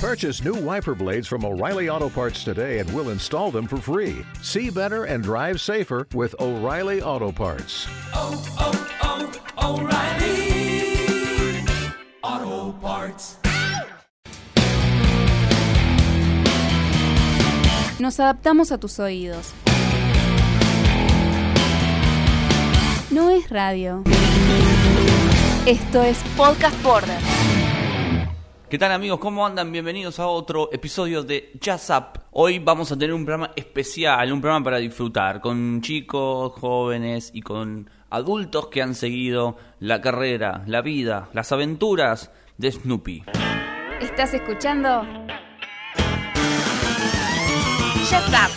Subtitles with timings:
[0.00, 4.24] Purchase new wiper blades from O'Reilly Auto Parts today and we'll install them for free.
[4.40, 7.86] See better and drive safer with O'Reilly Auto Parts.
[8.14, 11.66] oh, oh, oh O'Reilly
[12.22, 13.36] Auto Parts.
[18.00, 19.52] Nos adaptamos a tus oídos.
[23.10, 24.02] No es radio.
[25.66, 27.18] Esto es Podcast Border.
[28.70, 29.18] ¿Qué tal amigos?
[29.18, 29.72] ¿Cómo andan?
[29.72, 32.20] Bienvenidos a otro episodio de Jazz Up.
[32.30, 37.42] Hoy vamos a tener un programa especial, un programa para disfrutar, con chicos, jóvenes y
[37.42, 43.24] con adultos que han seguido la carrera, la vida, las aventuras de Snoopy.
[44.00, 45.02] ¿Estás escuchando?
[48.12, 48.50] Up.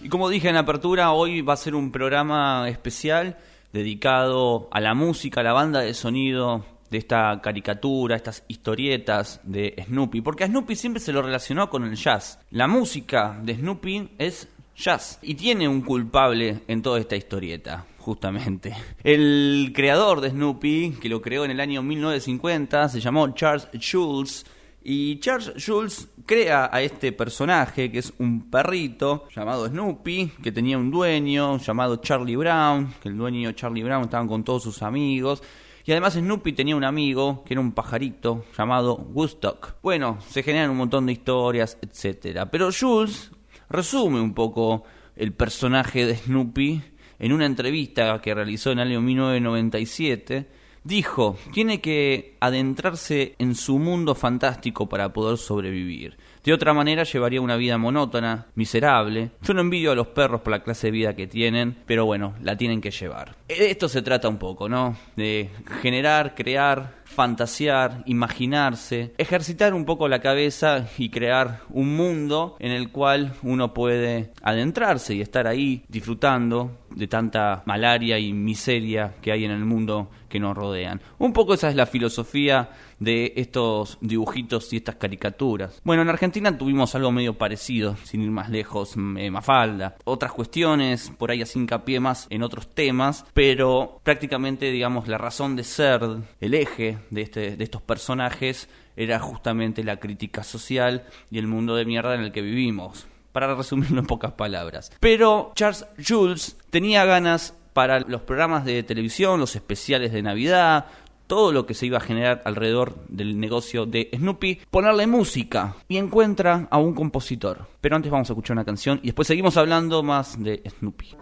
[0.00, 3.36] Y como dije en apertura, hoy va a ser un programa especial
[3.72, 9.82] dedicado a la música, a la banda de sonido de esta caricatura, estas historietas de
[9.86, 12.40] Snoopy, porque a Snoopy siempre se lo relacionó con el jazz.
[12.50, 18.74] La música de Snoopy es jazz y tiene un culpable en toda esta historieta, justamente.
[19.04, 24.44] El creador de Snoopy, que lo creó en el año 1950, se llamó Charles Schulz.
[24.82, 30.78] Y Charles Schulz crea a este personaje que es un perrito llamado Snoopy, que tenía
[30.78, 35.42] un dueño llamado Charlie Brown, que el dueño Charlie Brown estaba con todos sus amigos.
[35.84, 39.76] Y además Snoopy tenía un amigo que era un pajarito llamado Woodstock.
[39.82, 42.50] Bueno, se generan un montón de historias, etcétera.
[42.50, 43.30] Pero Jules
[43.68, 44.84] resume un poco
[45.16, 46.82] el personaje de Snoopy
[47.18, 50.48] en una entrevista que realizó en el año 1997.
[50.82, 56.16] Dijo, tiene que adentrarse en su mundo fantástico para poder sobrevivir.
[56.44, 59.30] De otra manera llevaría una vida monótona, miserable.
[59.42, 62.34] Yo no envidio a los perros por la clase de vida que tienen, pero bueno,
[62.42, 63.36] la tienen que llevar.
[63.48, 64.96] De esto se trata un poco, ¿no?
[65.16, 65.50] De
[65.82, 72.90] generar, crear, fantasear, imaginarse, ejercitar un poco la cabeza y crear un mundo en el
[72.90, 79.44] cual uno puede adentrarse y estar ahí disfrutando de tanta malaria y miseria que hay
[79.44, 81.02] en el mundo que nos rodean.
[81.18, 85.80] Un poco esa es la filosofía de estos dibujitos y estas caricaturas.
[85.84, 89.96] Bueno, en Argentina tuvimos algo medio parecido, sin ir más lejos, eh, Mafalda.
[90.04, 95.56] Otras cuestiones, por ahí así hincapié más en otros temas, pero prácticamente, digamos, la razón
[95.56, 96.00] de ser,
[96.40, 101.74] el eje de, este, de estos personajes era justamente la crítica social y el mundo
[101.74, 103.06] de mierda en el que vivimos.
[103.32, 104.90] Para resumirlo en pocas palabras.
[104.98, 110.86] Pero Charles Jules tenía ganas para los programas de televisión, los especiales de Navidad,
[111.26, 115.96] todo lo que se iba a generar alrededor del negocio de Snoopy, ponerle música y
[115.96, 117.68] encuentra a un compositor.
[117.80, 121.16] Pero antes vamos a escuchar una canción y después seguimos hablando más de Snoopy.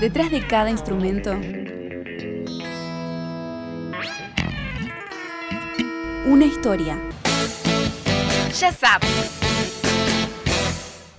[0.00, 1.30] Detrás de cada instrumento,
[6.24, 6.98] una historia.
[8.58, 9.10] Ya sabes.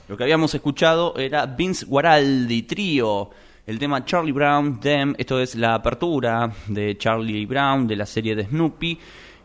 [0.08, 3.30] Lo que habíamos escuchado era Vince Guaraldi Trío,
[3.68, 8.36] el tema Charlie Brown, Them, esto es la apertura de Charlie Brown de la serie
[8.36, 8.98] de Snoopy.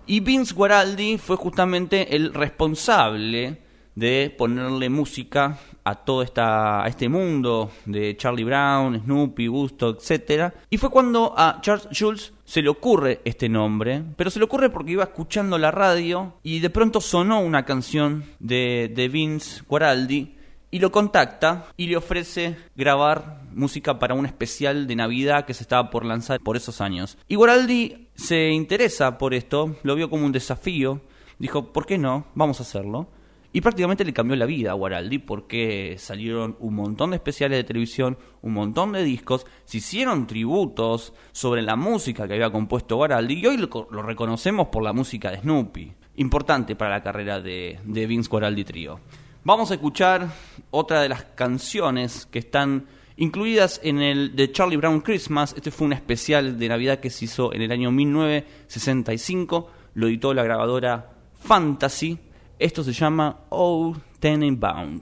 [0.06, 3.65] Y Vince Guaraldi fue justamente el responsable
[3.96, 10.52] de ponerle música a todo esta, a este mundo de Charlie Brown, Snoopy, Gusto, etc.
[10.70, 14.70] Y fue cuando a Charles Jules se le ocurre este nombre, pero se le ocurre
[14.70, 20.34] porque iba escuchando la radio y de pronto sonó una canción de, de Vince Guaraldi
[20.70, 25.62] y lo contacta y le ofrece grabar música para un especial de Navidad que se
[25.62, 27.16] estaba por lanzar por esos años.
[27.28, 31.00] Y Guaraldi se interesa por esto, lo vio como un desafío,
[31.38, 32.26] dijo, ¿por qué no?
[32.34, 33.08] Vamos a hacerlo.
[33.56, 37.64] Y prácticamente le cambió la vida a Guaraldi porque salieron un montón de especiales de
[37.64, 43.32] televisión, un montón de discos, se hicieron tributos sobre la música que había compuesto Guaraldi
[43.32, 45.90] y hoy lo, reconocemos por la música de Snoopy.
[46.16, 49.00] Importante para la carrera de, de Vince Guaraldi Trio.
[49.42, 50.28] Vamos a escuchar
[50.70, 52.84] otra de las canciones que están
[53.16, 55.54] incluidas en el de Charlie Brown Christmas.
[55.56, 59.70] Este fue un especial de Navidad que se hizo en el año 1965.
[59.94, 62.25] Lo editó la grabadora Fantasy.
[62.58, 65.00] Esto se llama Old Tenenbaum.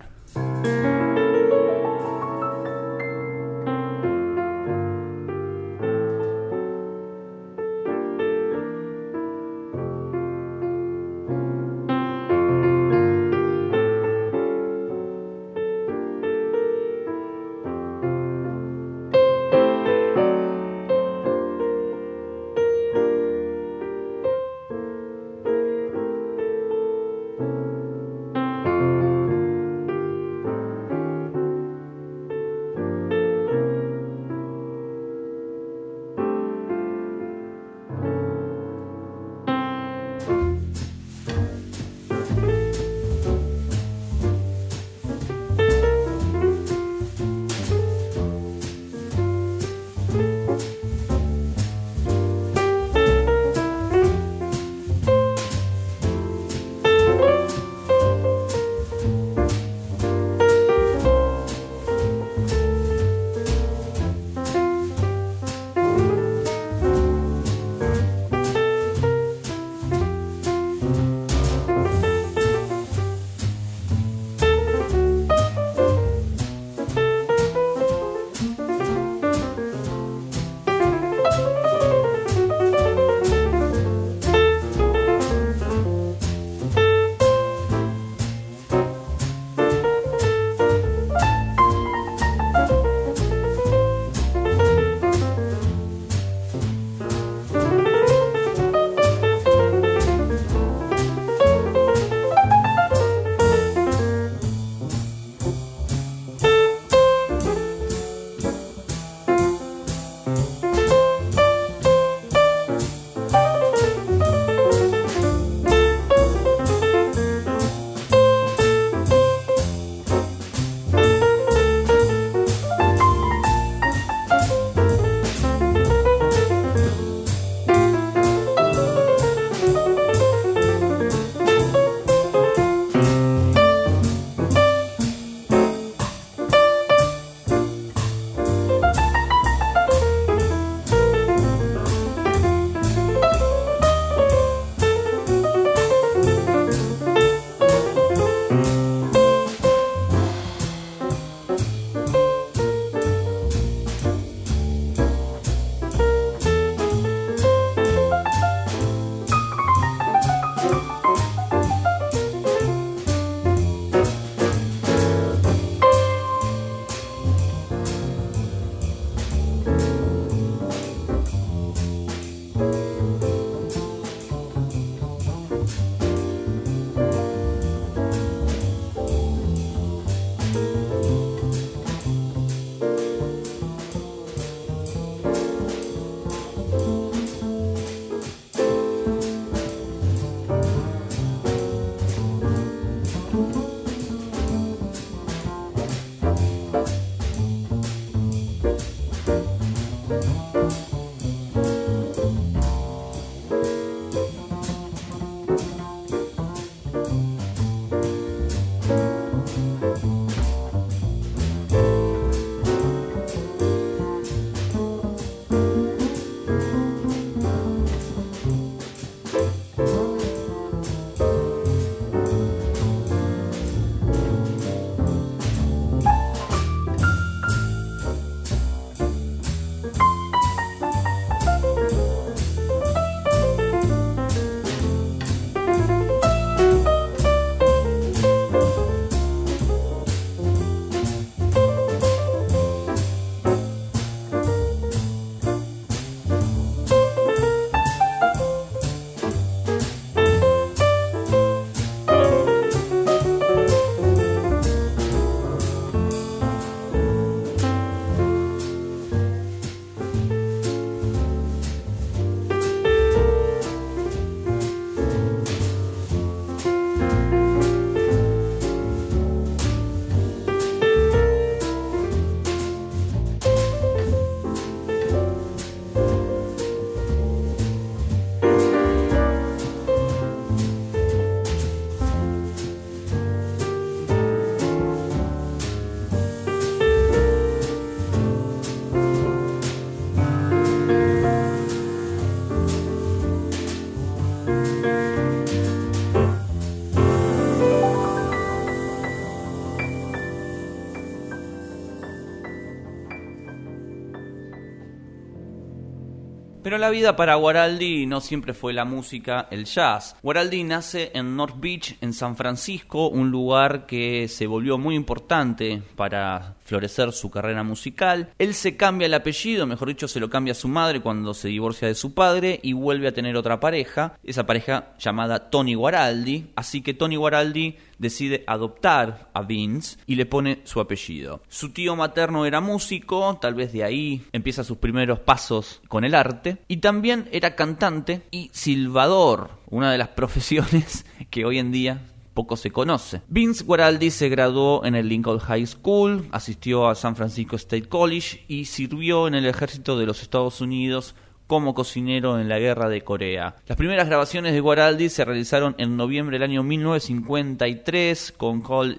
[306.75, 310.16] Pero la vida para Guaraldi no siempre fue la música, el jazz.
[310.25, 315.81] Guaraldi nace en North Beach, en San Francisco, un lugar que se volvió muy importante
[315.95, 318.30] para florecer su carrera musical.
[318.38, 321.49] Él se cambia el apellido, mejor dicho, se lo cambia a su madre cuando se
[321.49, 326.47] divorcia de su padre y vuelve a tener otra pareja, esa pareja llamada Tony Guaraldi.
[326.56, 331.42] Así que Tony Guaraldi decide adoptar a Vince y le pone su apellido.
[331.49, 336.14] Su tío materno era músico, tal vez de ahí empieza sus primeros pasos con el
[336.14, 342.00] arte, y también era cantante y silbador, una de las profesiones que hoy en día
[342.34, 343.22] poco se conoce.
[343.28, 348.44] Vince Guaraldi se graduó en el Lincoln High School, asistió a San Francisco State College
[348.48, 351.14] y sirvió en el ejército de los Estados Unidos
[351.46, 353.56] como cocinero en la guerra de Corea.
[353.66, 358.96] Las primeras grabaciones de Guaraldi se realizaron en noviembre del año 1953 con Cole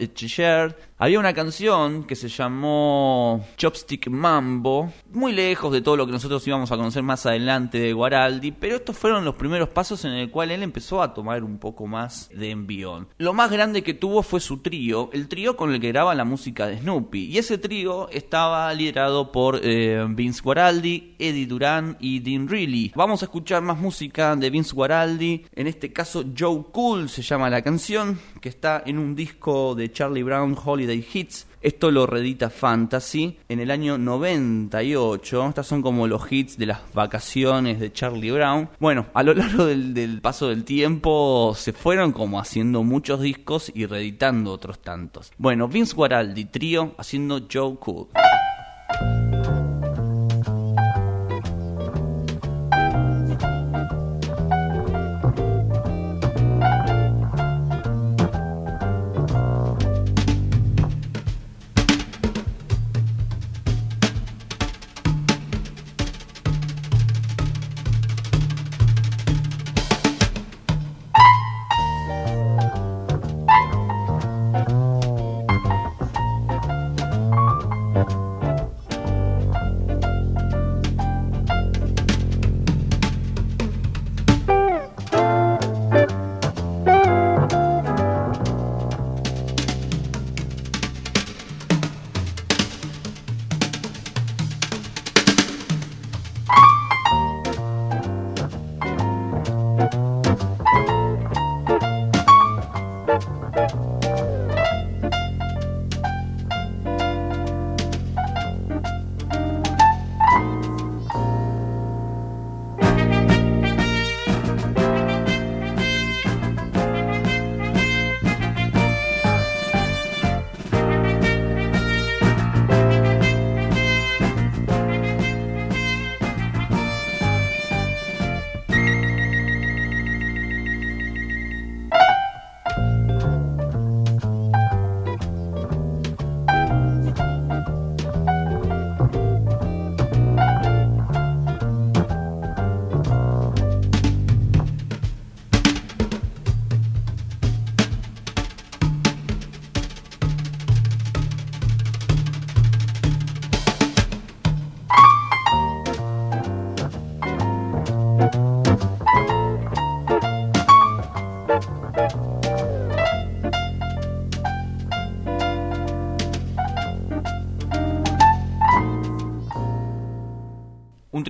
[0.97, 6.47] había una canción que se llamó Chopstick Mambo, muy lejos de todo lo que nosotros
[6.47, 10.31] íbamos a conocer más adelante de Guaraldi, pero estos fueron los primeros pasos en el
[10.31, 13.09] cual él empezó a tomar un poco más de envión.
[13.17, 16.23] Lo más grande que tuvo fue su trío, el trío con el que graba la
[16.23, 22.21] música de Snoopy, y ese trío estaba liderado por eh, Vince Guaraldi, Eddie Duran y
[22.21, 22.93] Dean Reilly.
[22.95, 27.49] Vamos a escuchar más música de Vince Guaraldi, en este caso Joe Cool se llama
[27.49, 31.47] la canción, que está en un disco de Charlie Brown, Holly Hits.
[31.61, 35.47] Esto lo redita Fantasy en el año 98.
[35.49, 38.69] Estas son como los hits de las vacaciones de Charlie Brown.
[38.79, 43.71] Bueno, a lo largo del, del paso del tiempo se fueron como haciendo muchos discos
[43.73, 45.31] y reeditando otros tantos.
[45.39, 48.09] Bueno, Vince Guaraldi, trío, haciendo Joe Cool.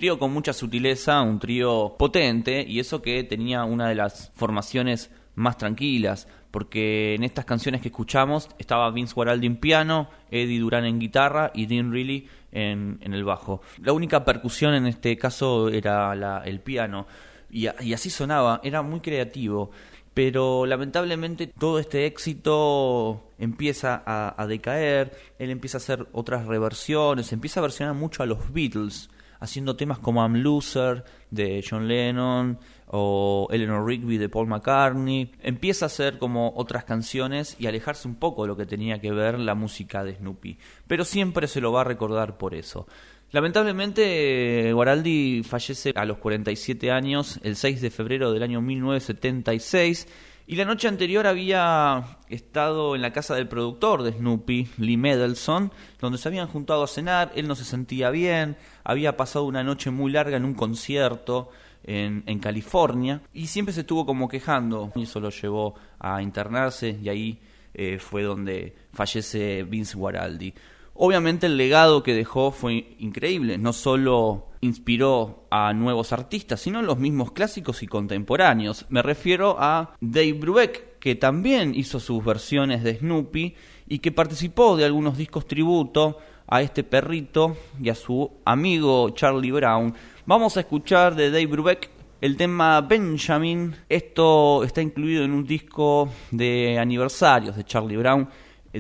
[0.06, 5.10] Trío con mucha sutileza, un trío potente, y eso que tenía una de las formaciones
[5.34, 10.86] más tranquilas, porque en estas canciones que escuchamos estaba Vince Guaraldi en piano, Eddie Duran
[10.86, 13.64] en guitarra y Dean Reilly en, el bajo.
[13.82, 17.08] La única percusión en este caso era el piano,
[17.50, 19.72] y, así sonaba, era muy creativo
[20.14, 27.34] pero lamentablemente todo este éxito empieza a, a, decaer, él empieza a hacer otras reversiones,
[27.34, 32.60] empieza a versionar mucho a los Beatles, haciendo temas como I'm Loser de John Lennon
[32.88, 35.32] o Eleanor Rigby de Paul McCartney.
[35.42, 39.12] Empieza a hacer como otras canciones y alejarse un poco de lo que tenía que
[39.12, 40.58] ver la música de Snoopy.
[40.88, 42.88] Pero siempre se lo va a recordar por eso.
[43.32, 50.08] Lamentablemente, Guaraldi fallece a los 47 años, el 6 de febrero del año 1976
[50.48, 55.72] y la noche anterior había estado en la casa del productor de Snoopy, Lee Medelson,
[56.00, 59.92] donde se habían juntado a cenar, él no se sentía bien, había pasado una noche
[59.92, 61.50] muy larga en un concierto
[61.84, 66.98] en, en California y siempre se estuvo como quejando y eso lo llevó a internarse
[67.02, 67.40] y ahí
[67.78, 70.54] eh, fue donde fallece Vince Guaraldi.
[70.98, 76.98] Obviamente el legado que dejó fue increíble, no solo inspiró a nuevos artistas, sino los
[76.98, 78.86] mismos clásicos y contemporáneos.
[78.88, 83.56] Me refiero a Dave Brubeck, que también hizo sus versiones de Snoopy
[83.90, 89.52] y que participó de algunos discos tributo a este perrito y a su amigo Charlie
[89.52, 89.94] Brown.
[90.26, 91.90] Vamos a escuchar de Dave Brubeck
[92.22, 93.76] el tema Benjamin.
[93.90, 98.30] Esto está incluido en un disco de aniversarios de Charlie Brown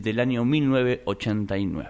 [0.01, 1.89] del año 1989.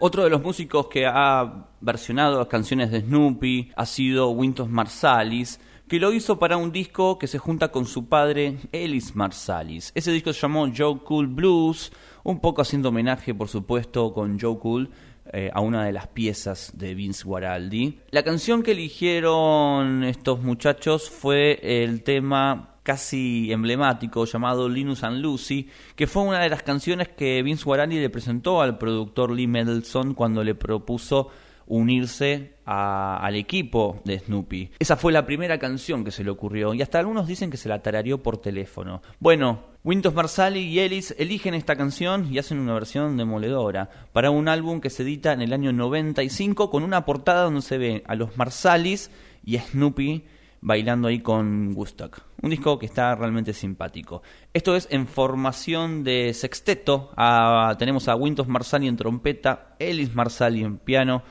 [0.00, 5.58] Otro de los músicos que ha versionado las canciones de Snoopy ha sido Wintos Marsalis,
[5.88, 9.90] que lo hizo para un disco que se junta con su padre Ellis Marsalis.
[9.96, 11.90] Ese disco se llamó Joe Cool Blues,
[12.22, 14.88] un poco haciendo homenaje, por supuesto, con Joe Cool
[15.32, 17.98] eh, a una de las piezas de Vince Guaraldi.
[18.12, 25.68] La canción que eligieron estos muchachos fue el tema casi emblemático llamado Linus and Lucy,
[25.94, 30.14] que fue una de las canciones que Vince Guarani le presentó al productor Lee Mendelssohn
[30.14, 31.28] cuando le propuso
[31.66, 34.70] unirse al equipo de Snoopy.
[34.78, 37.68] Esa fue la primera canción que se le ocurrió y hasta algunos dicen que se
[37.68, 39.02] la tarareó por teléfono.
[39.20, 44.48] Bueno, Wintos Marsali y Ellis eligen esta canción y hacen una versión demoledora para un
[44.48, 48.14] álbum que se edita en el año 95 con una portada donde se ve a
[48.14, 49.10] los Marsalis
[49.44, 50.24] y a Snoopy
[50.60, 52.20] bailando ahí con Woodstock.
[52.42, 54.22] Un disco que está realmente simpático.
[54.52, 57.10] Esto es en formación de sexteto.
[57.16, 61.22] Ah, tenemos a Wintos Marsali en trompeta, Ellis Marsali en piano,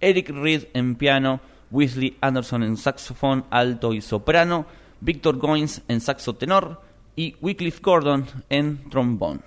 [0.00, 1.40] Eric Reed en piano,
[1.70, 4.66] Weasley Anderson en saxofón alto y soprano,
[5.00, 6.82] Victor Goins en saxo tenor
[7.16, 9.42] y Wycliffe Gordon en trombón.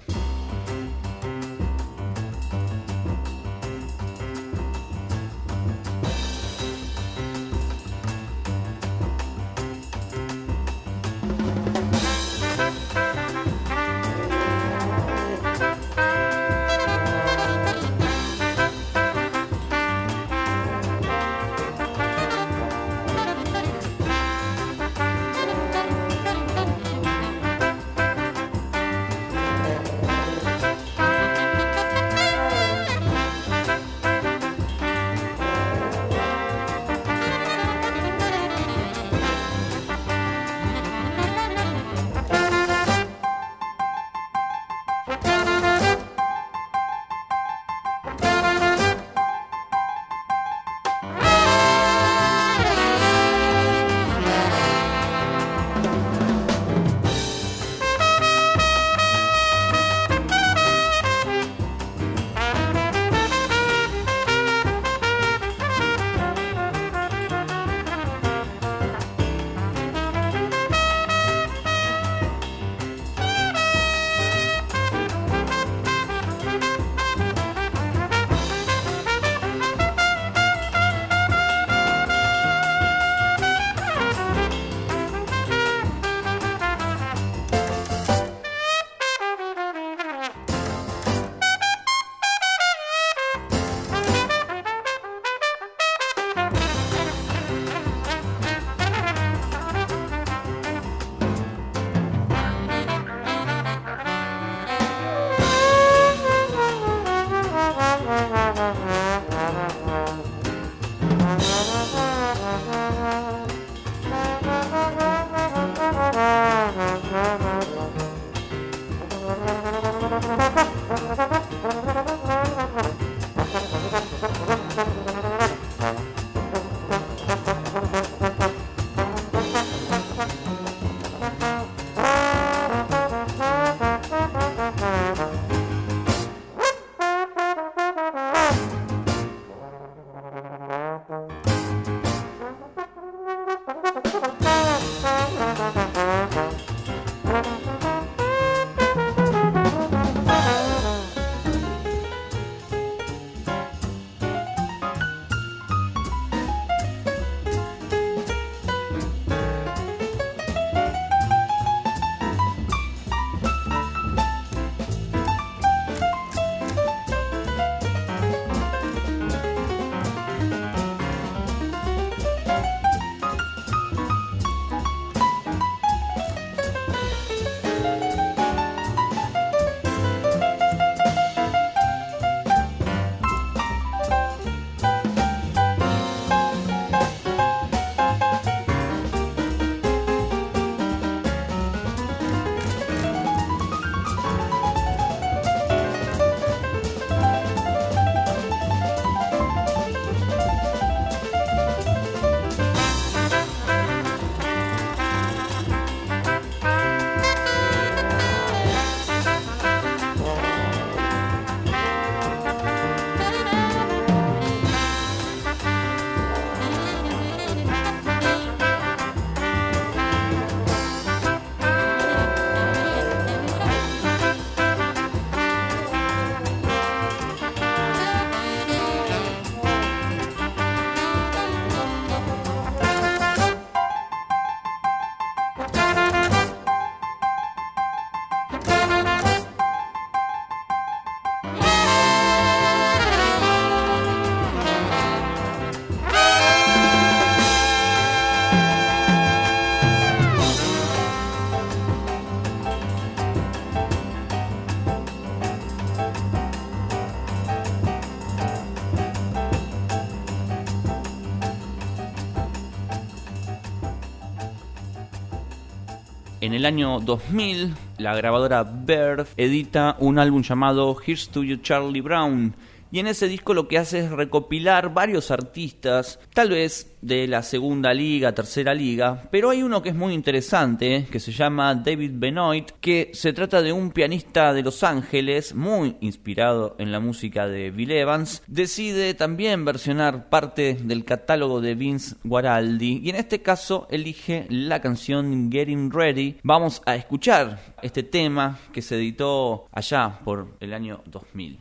[266.56, 272.56] El año 2000, la grabadora Bird edita un álbum llamado Here's to You Charlie Brown,
[272.96, 277.44] y en ese disco lo que hace es recopilar varios artistas, tal vez de la
[277.44, 282.12] segunda liga, tercera liga, pero hay uno que es muy interesante, que se llama David
[282.14, 287.50] Benoit, que se trata de un pianista de Los Ángeles, muy inspirado en la música
[287.50, 293.42] de Bill Evans, decide también versionar parte del catálogo de Vince Guaraldi, y en este
[293.42, 296.38] caso elige la canción Getting Ready.
[296.44, 301.60] Vamos a escuchar este tema que se editó allá por el año 2000.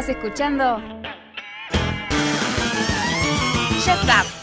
[0.00, 0.78] Estás escuchando
[3.84, 4.39] Shut Up.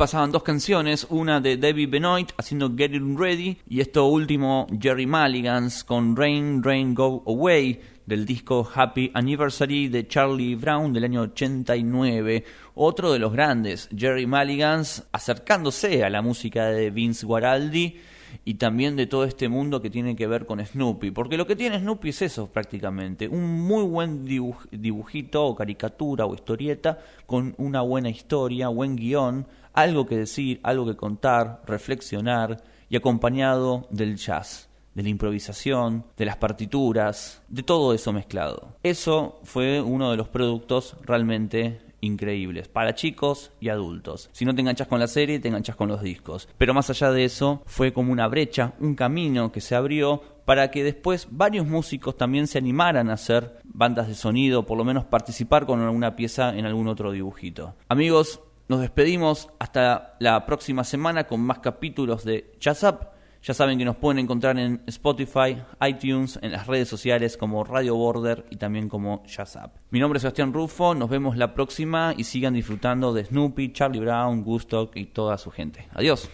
[0.00, 5.84] Pasaban dos canciones, una de David Benoit haciendo Getting Ready y esto último Jerry Mulligans
[5.84, 12.44] con Rain, Rain Go Away del disco Happy Anniversary de Charlie Brown del año 89.
[12.76, 18.00] Otro de los grandes, Jerry Mulligans acercándose a la música de Vince Guaraldi
[18.44, 21.10] y también de todo este mundo que tiene que ver con Snoopy.
[21.10, 26.34] Porque lo que tiene Snoopy es eso prácticamente, un muy buen dibujito o caricatura o
[26.34, 32.96] historieta con una buena historia, buen guion, algo que decir, algo que contar, reflexionar y
[32.96, 38.74] acompañado del jazz de la improvisación, de las partituras, de todo eso mezclado.
[38.82, 44.30] Eso fue uno de los productos realmente increíbles para chicos y adultos.
[44.32, 46.48] Si no te enganchas con la serie, te enganchas con los discos.
[46.58, 50.70] Pero más allá de eso, fue como una brecha, un camino que se abrió para
[50.70, 55.04] que después varios músicos también se animaran a hacer bandas de sonido, por lo menos
[55.04, 57.74] participar con alguna pieza en algún otro dibujito.
[57.88, 62.84] Amigos, nos despedimos hasta la próxima semana con más capítulos de Jazz
[63.42, 67.94] ya saben que nos pueden encontrar en Spotify, iTunes, en las redes sociales como Radio
[67.96, 69.70] Border y también como Up.
[69.90, 74.00] Mi nombre es Sebastián Rufo, nos vemos la próxima y sigan disfrutando de Snoopy, Charlie
[74.00, 75.88] Brown, Gusto y toda su gente.
[75.94, 76.28] Adiós.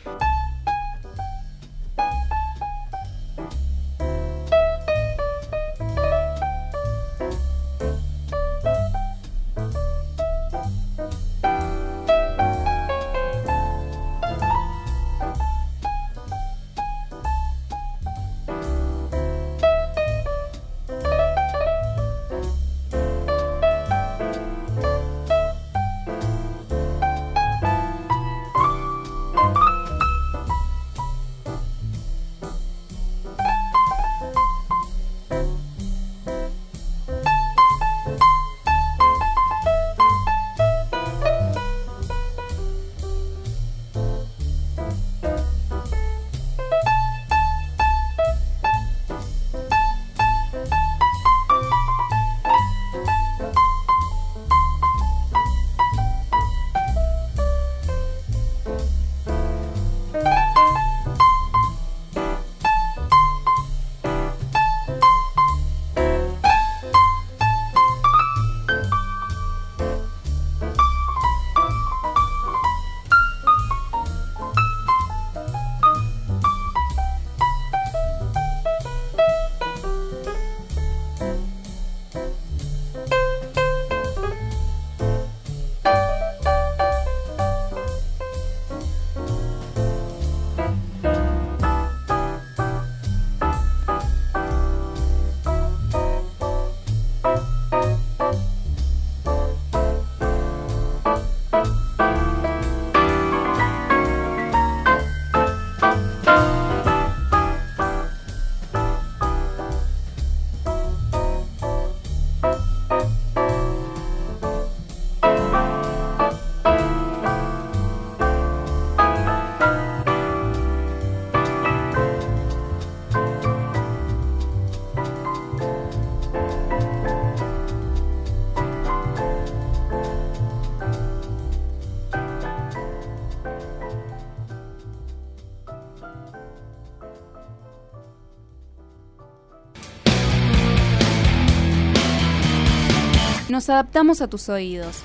[143.57, 144.99] Nos adaptamos a tus oídos.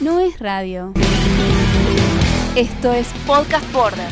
[0.00, 0.94] No es radio.
[2.54, 4.08] Esto es Podcast Border.